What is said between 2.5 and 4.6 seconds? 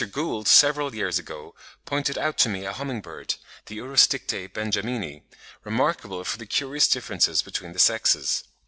a humming bird, the Urosticte